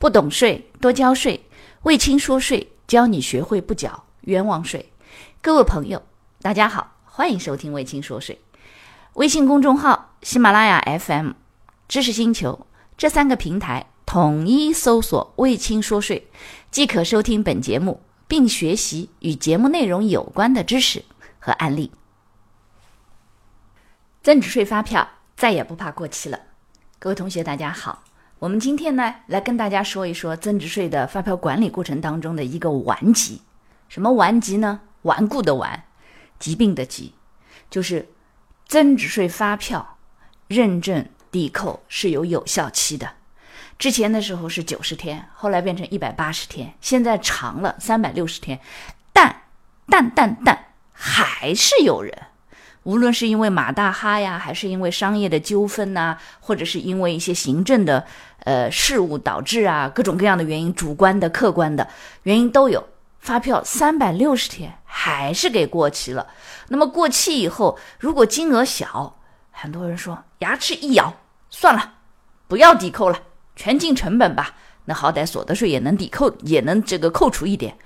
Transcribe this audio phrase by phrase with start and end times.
[0.00, 1.44] 不懂税，多交税。
[1.82, 4.90] 魏青说税，教你学会不缴冤枉税。
[5.42, 6.02] 各位朋友，
[6.40, 8.40] 大家好，欢迎收听魏青说税。
[9.12, 11.32] 微信公众号、喜马拉雅 FM、
[11.86, 12.66] 知识星球
[12.96, 16.30] 这三个平台统一搜索“魏青说税”，
[16.72, 21.04] 即可收听本节目，并学习与节目内容有关的知识
[21.38, 21.92] 和案例。
[24.22, 25.06] 增值税发票
[25.36, 26.40] 再也不怕过期了。
[26.98, 28.02] 各位同学，大家好，
[28.40, 33.42] 我们今天呢来跟大家说一说增值税的发票管理过程当中的一个顽疾。
[33.86, 34.80] 什么顽疾呢？
[35.02, 35.84] 顽固的顽，
[36.38, 37.12] 疾病的疾，
[37.68, 38.08] 就是
[38.66, 39.98] 增值税发票
[40.48, 43.10] 认证抵扣是有有效期的。
[43.78, 48.58] 之前的时候是九十天，后来变成一百八十天，现在长了三百六十天。
[49.12, 49.42] 但
[49.86, 52.16] 但但但还是有人。
[52.84, 58.06] 无论是因为马大哈呀，还是因为商业的纠纷呐，或者是因为一些行政的
[58.44, 61.88] 呃事务导致啊，各种各样的原因，主观的、客观的
[62.22, 66.26] 原因都有，发票三百六十天还是给过期了。
[66.68, 69.16] 那么过期以后，如果金额小，
[69.50, 71.14] 很多人说牙齿一咬，
[71.50, 71.94] 算了，
[72.48, 73.18] 不要抵扣了，
[73.56, 74.54] 全进成本吧。
[74.86, 77.76] 那好歹所得税也能抵扣，也能这个扣除一点。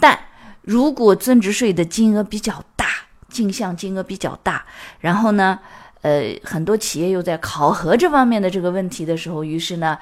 [0.00, 0.18] 但
[0.62, 2.86] 如果增值税的金额比较大，
[3.28, 4.64] 进项金额比较大，
[5.00, 5.58] 然后呢，
[6.02, 9.98] 呃，很多企业又在考核这方面的这个问题的时候，于是呢，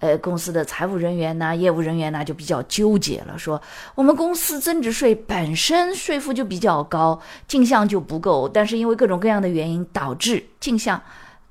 [0.00, 3.60] 呃，公司的财务人员呢、业务人员呢就比较纠结了，说
[3.94, 11.02] 我们公司增值税本身税负就比较高，进项就不够，但是因为各种各样的原因导致进项，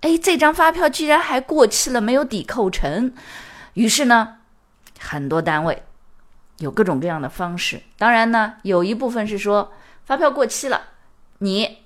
[0.01, 3.11] 哎，这张发票居然还过期了，没有抵扣成，
[3.73, 4.35] 于是呢，
[4.99, 5.81] 很多单位
[6.59, 9.71] 有各种各样的方式，当然呢，有一部分是说
[10.03, 10.81] 发票过期了。
[11.39, 11.79] 你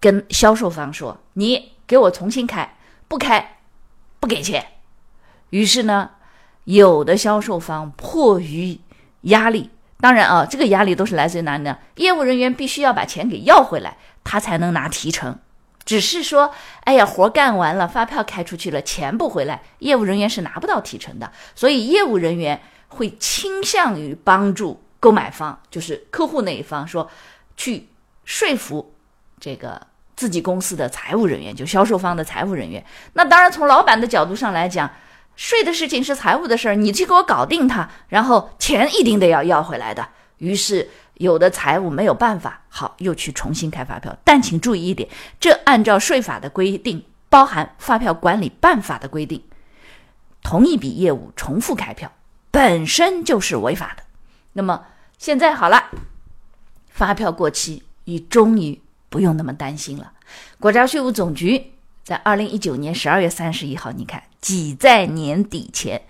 [0.00, 2.76] 跟销售方说，你给我重新开，
[3.08, 3.58] 不开
[4.20, 4.64] 不给钱。
[5.50, 6.10] 于是呢，
[6.64, 8.78] 有的销售方迫于
[9.22, 11.78] 压力，当然啊，这个压力都是来自于哪里呢？
[11.96, 15.38] 业务人员必须要把钱给要回来，他才能拿提成。
[15.84, 21.32] 只是说，哎呀，活干完了，发票开出去了，钱不回来，业务人员是拿不到提成的。
[21.54, 27.10] 所以，业务人员会倾向于帮助购买方，就是客户那一方，说
[27.56, 27.88] 去。
[28.30, 28.92] 说服
[29.40, 29.80] 这个
[30.16, 32.84] 自己公司的财务人员，就销售方的财务人员。
[33.12, 34.90] 那当然，从老板的角度上来讲，
[35.36, 40.08] 税的事情是财务的事儿，你去给我搞定它，然后钱一定得要要回来的。
[40.38, 44.16] 于是，有的财务没有办法，好，又去重新开发票。
[44.24, 49.42] 但请注意一点，这按照税法的规定，包含发票管理办法的规定，
[50.42, 52.10] 同一笔业务重复开票
[52.50, 54.02] 本身就是违法的。
[54.54, 54.86] 那么
[55.18, 55.84] 现在好了，
[56.90, 57.84] 发票过期。
[58.04, 60.12] 你终于不用那么担心了。
[60.60, 61.72] 国家税务总局
[62.04, 66.00] 在二零一九年十二月三十一号，你看挤在年底前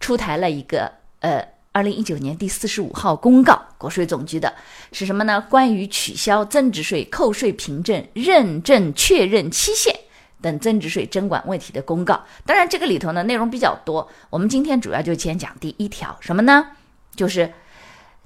[0.00, 4.54] 出台了一个呃二零一九年第四十五号公告，国税总局的
[4.92, 5.40] 是什么呢？
[5.48, 9.94] 关于取消增值税扣税凭证认证确认期限
[10.40, 12.24] 等增值税征管问题的公告。
[12.44, 16.68] 当然，这个里头呢内容比较多，我们今天主要就先讲第一条，什么呢？
[17.14, 17.52] 就是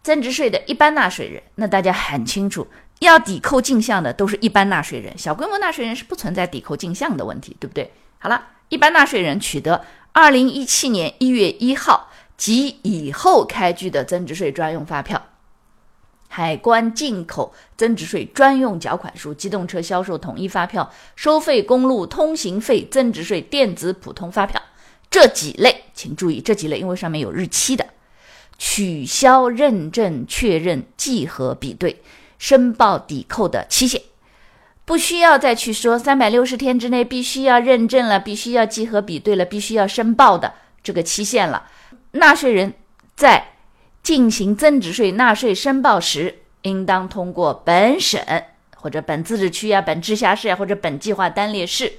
[0.03, 1.43] 增值税的一般纳税人。
[1.55, 2.67] 那大家很清楚。
[3.05, 7.93] 要抵扣进项的都是一般纳税人，小规模纳税人是不存在抵扣进项的问题，对不对？
[8.19, 15.21] 好了，一般纳税人取得二零一七年一月一号及以后开具的增值税专用发票、
[16.29, 24.61] 海关进口增值税专用缴款书、机动车销售统一发票、收费公路通行费增值税电子普通发票
[25.11, 27.87] 这几类，请注意这几类，因为上面有日期的，
[28.59, 32.03] 取消认证确认计核比对。
[32.43, 34.03] 申报抵扣的期限，
[34.85, 41.71] 不需要再去说三百六十天之内必须要认证了，必须要集合比对了，必须要申报的这个期限了。
[42.11, 42.75] 纳税人
[43.15, 43.53] 在
[44.03, 48.21] 进行增值税纳税申报时，应当通过本省
[48.75, 51.93] 或者本自治区呀、本直辖市呀或者本计划单列市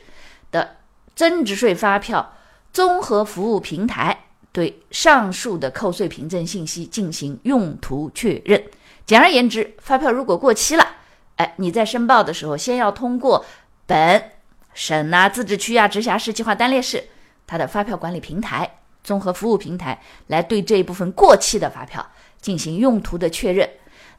[0.51, 0.75] 的
[1.15, 2.33] 增值税发票
[2.73, 8.61] 综合服务平台，对上述的扣税凭证信息进行用途确认。
[9.05, 10.87] 简而言之，发票如果过期了，
[11.35, 13.45] 哎，你在申报的时候，先要通过
[13.85, 14.31] 本
[14.73, 17.03] 省啊、自治区啊、直辖市、计划单列市
[17.45, 22.05] 它的发票管理平台、综合服务平台来对这一部分过期的发票
[22.41, 23.69] 进行用途的确认。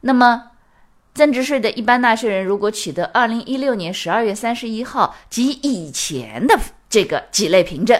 [0.03, 0.51] 那么，
[1.15, 6.59] 增值税的一般纳税人如果取得二零一六年十二月三十一号及以前的
[6.91, 7.99] 这个几类凭证，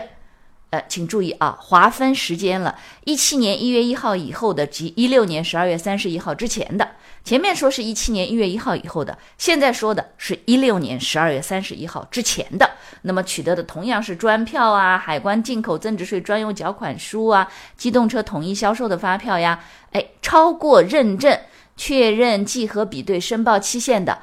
[0.75, 6.89] 呃，请注意啊，划分时间了，一七年一月一号以后的及一六年十二月三十一号之前的。
[7.23, 12.69] 前面说是一七年一月一号以后的，现在说的是一六年十二月三十一号之前的。
[13.03, 21.39] 那么取得的同样是专票啊、海关进口增值税专用缴款书啊、机动车统一销售的发票呀，哎，超过认证、
[21.77, 24.19] 确认、计核、比对申报期限的，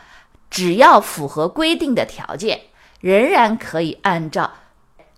[0.49, 2.59] 只要符合规定的条件，
[2.99, 4.51] 仍然可以按照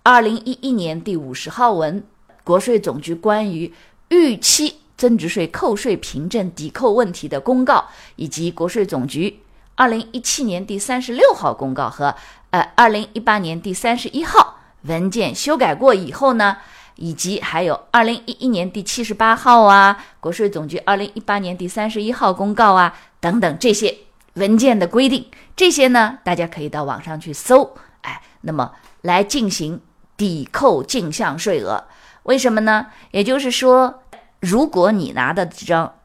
[0.03, 2.03] 二零一一年第五十号文
[2.43, 3.73] 国税总局关于
[4.09, 4.75] 逾期。
[4.95, 7.83] 增值税扣税凭证抵扣问题的公告，
[8.15, 9.39] 以及国税总局
[9.75, 12.15] 二零一七年第三十六号公告和
[12.51, 16.57] 呃二零一八年第三十一号文件修改过以后呢，
[16.95, 23.97] 以及还有二零一一年第七十八号啊，国税总局二零一八年第三十一号公告啊等等这些
[24.35, 25.25] 文件的规定，
[25.55, 28.71] 这些呢大家可以到网上去搜，哎，那么
[29.01, 29.81] 来进行
[30.17, 31.83] 抵扣进项税额，
[32.23, 32.87] 为什么呢？
[33.11, 33.99] 也就是说。
[34.43, 35.95] 如果你拿的这张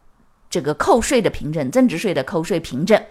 [0.49, 3.03] 这个扣税的凭证，增值税的扣税凭证，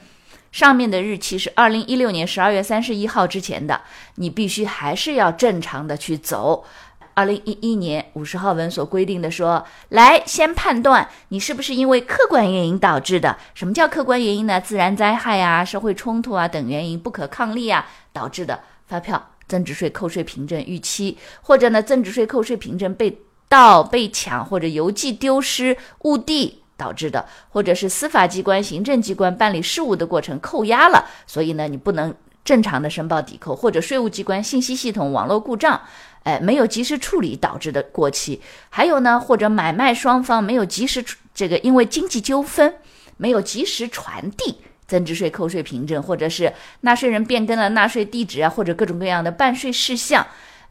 [0.54, 3.82] 上面的日期是二零一六年十二月三十一号之前的，
[4.16, 6.64] 你必须还是要正常的去走。
[7.14, 13.36] 二零一一年五十号文所规定的说，来先判断你是不是因为客观原因导致的。
[13.54, 14.62] 什么叫客观原因呢？
[14.62, 23.22] 自然灾害啊、社会冲突啊等原因不可抗力啊导致的发票、增值税扣税凭证逾期，或者呢增值税扣税凭证被。
[23.50, 32.14] 盗、被抢或者邮寄丢失、误递导致的，或者是司法机关、行政机关办理事务的过程扣押了，所以呢，你不能
[32.44, 35.80] 正常的申报抵扣，或者税务机关信息系统网络故障，
[36.24, 41.02] 哎，没有及时处理导致的过期，还有呢，或者买卖双方没有及时
[41.34, 42.76] 这个因为经济纠纷
[43.16, 50.26] 没有及时传递增值税扣税凭证，或者是纳税人变更了纳税地址啊，或者各种各样的办税事项，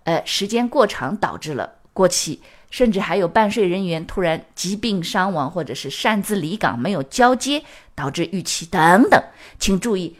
[0.04, 2.40] 呃，时间过长导致了过期。
[2.68, 7.62] 甚至还有办税人员突然疾病伤亡，或者是擅自离岗没有交接，
[7.94, 9.22] 导致逾期等等。
[9.58, 10.16] 请注意，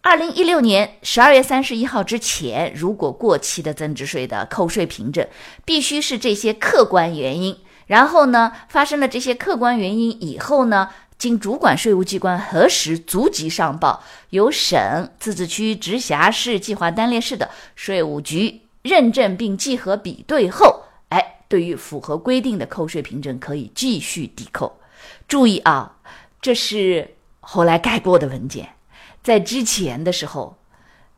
[0.00, 5.26] 二零一六年十二月三十一号之前，如果过期的增值税的扣税凭证，
[5.64, 7.58] 必须是这些客观原因。
[7.86, 10.88] 然后呢，发生了这些客观原因以后呢，
[11.24, 20.82] 经主管税务机关核实，逐级上报，由省、自治区、直辖市、计划单列市的税务局认证并计核比对后。
[21.08, 24.78] 哎对于符合规定的扣税凭证，可以继续抵扣。
[25.26, 25.96] 注意啊，
[26.42, 28.74] 这是后来改过的文件，
[29.22, 30.58] 在之前的时候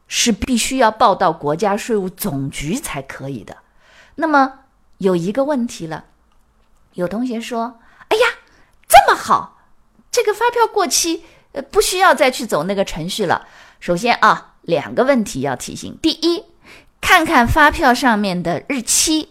[0.06, 3.56] 是必须要报到国家税务总局才可以的。
[4.14, 4.60] 那么
[4.98, 6.04] 有一个问题了，
[6.94, 8.22] 有同学说：“哎呀，
[8.86, 9.55] 这么好，
[10.16, 13.46] 这个发票过期，呃，不需要再去走那个程序了。”
[13.80, 16.42] 首先啊，两个问题要提醒：第一，
[17.02, 19.28] 看看发票上面的日期。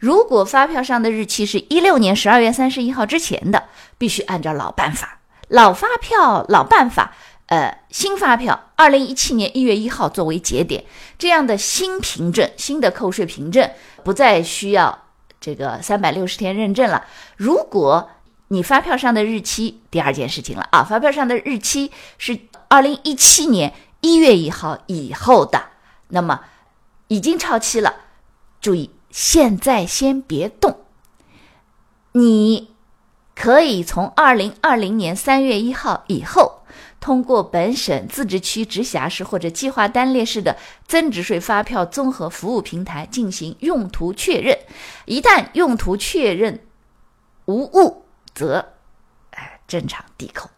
[0.00, 7.14] 如果发票上的日期是一六年十二月三十一号之前的，必须按照老办法，老发票老办法。
[7.46, 10.84] 呃，新发票二零一七年一月一号作为节点，
[11.16, 13.70] 这样的新凭证、新的扣税凭证
[14.02, 15.04] 不再需要
[15.40, 17.04] 这个三百六十天认证了。
[17.36, 18.10] 如果
[18.54, 25.70] 你发票上的日期，第二件事情了啊，发票上的日期是二零一七年一月一号以后的，
[26.08, 26.42] 那么
[27.08, 27.94] 已经超期了，
[28.60, 28.90] 注意。
[29.10, 30.84] 现在先别动，
[32.12, 32.70] 你
[33.34, 36.62] 可以从二零二零年三月一号以后，
[37.00, 40.56] 通过本省、自治区、直辖市或者计划单列市的
[40.86, 44.56] 增值税发票综合服务平台进行用途确认。
[45.06, 46.60] 一旦用途确认
[47.46, 48.03] 无误，
[48.34, 48.72] 则
[49.30, 50.50] 哎正常抵扣。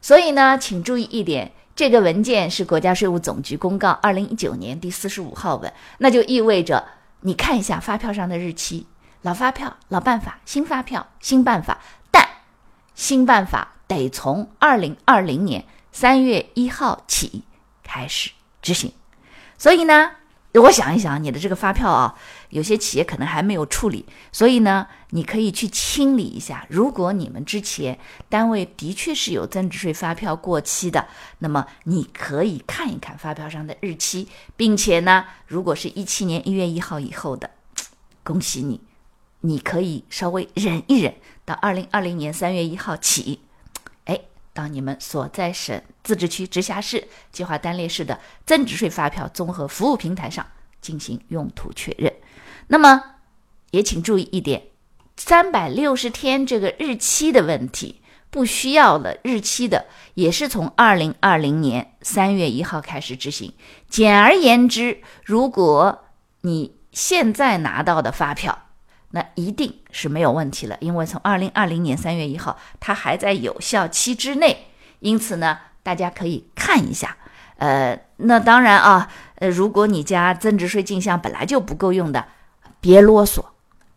[0.00, 6.84] 所以呢，请注意一点，这个文件是国家税务总局公告二零一九年第四十五号文，那就意味着。
[7.20, 8.86] 你看一下发票上的日期，
[9.22, 11.80] 老发票老办法，新发票新办法，
[12.12, 12.28] 但
[12.94, 17.42] 新办法得从二零二零年三月一号起
[17.82, 18.30] 开始
[18.62, 18.92] 执行。
[19.58, 20.12] 所以呢，
[20.60, 22.14] 我想一想，你的这个发票啊，
[22.50, 26.66] 有些企业可能还没有处理，所以呢，你可以去清理一下。
[26.68, 27.98] 如果你们之前
[28.28, 31.06] 单位的确是有增值税发票过期的，
[31.40, 37.50] 那么你可以看一看发票上的日期，并且呢，如果是一七年一月一号以后的，
[38.22, 38.80] 恭喜你，
[39.40, 43.40] 你可以稍微忍一忍，到二零二零年三月一号起。
[44.56, 50.44] 到你们所在省、自治区、直辖市、计划单列市的增值税发票综合服务平台上
[50.80, 52.10] 进行用途确认。
[52.68, 53.02] 那么，
[53.70, 54.62] 也请注意一点：
[55.16, 63.52] 三百六十天这个日期的问题，不需要了日期的，也是从二零二零年三月一号开始执行。
[63.88, 66.06] 简而言之，如果
[66.40, 68.65] 你现在拿到的发票，
[69.16, 74.66] 那一定是没有问题了，因为从二零二零年三月一号，它还在有效期之内，
[74.98, 77.16] 因此呢，大家可以看一下。
[77.56, 82.28] 呃，那当然啊，呃，如果你家增值税进项本来就不够用的，
[82.78, 83.42] 别啰嗦，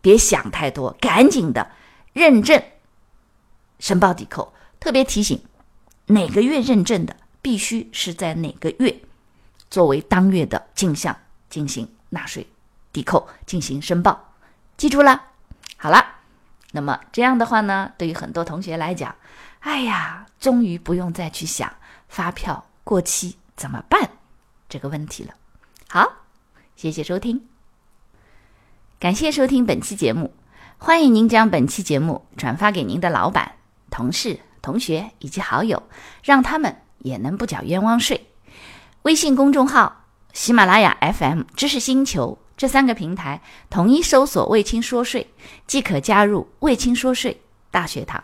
[0.00, 1.70] 别想太多，赶紧的
[2.14, 2.62] 认证
[3.78, 4.54] 申报抵扣。
[4.78, 5.38] 特别提醒，
[6.06, 9.02] 哪个月认证的，必须是在哪个月
[9.68, 11.14] 作为当月的进项
[11.50, 12.46] 进行纳税
[12.90, 14.29] 抵扣进行申报，
[14.80, 15.24] 记住了。
[15.76, 16.02] 好了，
[16.72, 19.14] 那么这样的话呢，对于很多同学来讲，
[19.58, 21.70] 哎呀，终于不用再去想
[22.08, 23.36] 发票过期。
[23.54, 24.12] 怎么办
[24.70, 25.34] 这个问题了？
[25.86, 26.10] 好，
[26.76, 27.46] 谢谢收听，
[28.98, 30.32] 感谢收听本期节目，
[30.78, 33.56] 欢迎您将本期节目转发给您的老板、
[33.90, 35.82] 同事、同学以及好友，
[36.24, 38.30] 让他们也能不缴冤枉税。
[39.02, 43.40] 微信公众号、喜马拉雅 FM、知识星球这三个平台
[43.70, 45.26] 统一搜索“卫青说税”，
[45.66, 47.40] 即可加入“卫青说税”
[47.72, 48.22] 大学堂。